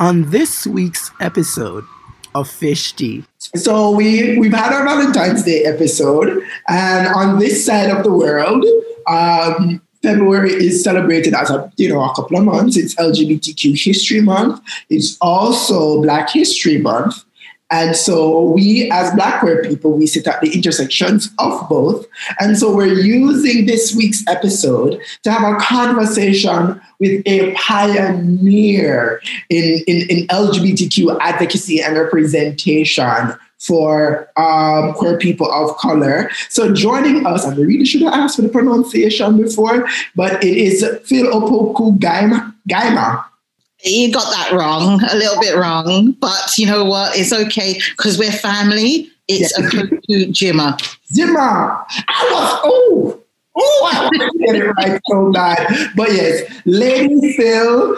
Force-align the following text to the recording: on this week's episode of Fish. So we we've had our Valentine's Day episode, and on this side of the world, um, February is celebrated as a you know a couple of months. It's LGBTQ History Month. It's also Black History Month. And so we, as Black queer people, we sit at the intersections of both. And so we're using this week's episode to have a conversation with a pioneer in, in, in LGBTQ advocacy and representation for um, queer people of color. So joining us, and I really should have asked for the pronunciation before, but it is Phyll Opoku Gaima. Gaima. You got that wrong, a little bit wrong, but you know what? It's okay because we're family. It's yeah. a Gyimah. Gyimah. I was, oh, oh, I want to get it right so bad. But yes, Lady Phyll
on 0.00 0.30
this 0.30 0.66
week's 0.66 1.10
episode 1.20 1.84
of 2.34 2.48
Fish. 2.48 2.94
So 3.54 3.90
we 3.90 4.38
we've 4.38 4.52
had 4.52 4.72
our 4.72 4.84
Valentine's 4.84 5.44
Day 5.44 5.64
episode, 5.64 6.42
and 6.68 7.06
on 7.08 7.38
this 7.38 7.64
side 7.64 7.90
of 7.90 8.02
the 8.02 8.12
world, 8.12 8.64
um, 9.06 9.82
February 10.02 10.52
is 10.52 10.82
celebrated 10.82 11.34
as 11.34 11.50
a 11.50 11.70
you 11.76 11.88
know 11.88 12.02
a 12.02 12.14
couple 12.14 12.38
of 12.38 12.44
months. 12.44 12.76
It's 12.76 12.94
LGBTQ 12.94 13.78
History 13.84 14.22
Month. 14.22 14.62
It's 14.88 15.18
also 15.20 16.00
Black 16.02 16.30
History 16.30 16.78
Month. 16.78 17.24
And 17.70 17.94
so 17.96 18.42
we, 18.50 18.90
as 18.90 19.14
Black 19.14 19.40
queer 19.40 19.62
people, 19.62 19.92
we 19.92 20.06
sit 20.06 20.26
at 20.26 20.40
the 20.40 20.52
intersections 20.52 21.30
of 21.38 21.68
both. 21.68 22.06
And 22.38 22.58
so 22.58 22.74
we're 22.74 22.92
using 22.92 23.66
this 23.66 23.94
week's 23.94 24.26
episode 24.26 25.00
to 25.22 25.30
have 25.30 25.54
a 25.54 25.58
conversation 25.58 26.80
with 26.98 27.22
a 27.26 27.54
pioneer 27.54 29.22
in, 29.48 29.82
in, 29.86 30.10
in 30.10 30.26
LGBTQ 30.26 31.18
advocacy 31.20 31.80
and 31.80 31.96
representation 31.96 33.34
for 33.60 34.28
um, 34.36 34.94
queer 34.94 35.18
people 35.18 35.50
of 35.52 35.76
color. 35.76 36.30
So 36.48 36.74
joining 36.74 37.26
us, 37.26 37.44
and 37.44 37.54
I 37.54 37.62
really 37.62 37.84
should 37.84 38.02
have 38.02 38.14
asked 38.14 38.36
for 38.36 38.42
the 38.42 38.48
pronunciation 38.48 39.40
before, 39.40 39.86
but 40.16 40.42
it 40.42 40.56
is 40.56 40.82
Phyll 40.82 41.30
Opoku 41.30 41.98
Gaima. 41.98 42.54
Gaima. 42.68 43.24
You 43.84 44.12
got 44.12 44.30
that 44.30 44.52
wrong, 44.52 45.02
a 45.02 45.16
little 45.16 45.40
bit 45.40 45.56
wrong, 45.56 46.12
but 46.20 46.58
you 46.58 46.66
know 46.66 46.84
what? 46.84 47.16
It's 47.16 47.32
okay 47.32 47.80
because 47.96 48.18
we're 48.18 48.32
family. 48.32 49.10
It's 49.28 49.58
yeah. 49.58 49.66
a 49.66 49.70
Gyimah. 50.26 50.78
Gyimah. 51.12 51.84
I 52.08 52.28
was, 52.32 52.60
oh, 52.64 53.22
oh, 53.56 53.90
I 53.92 54.02
want 54.02 54.14
to 54.32 54.38
get 54.38 54.56
it 54.56 54.66
right 54.66 55.00
so 55.08 55.32
bad. 55.32 55.90
But 55.96 56.12
yes, 56.12 56.50
Lady 56.66 57.36
Phyll 57.36 57.96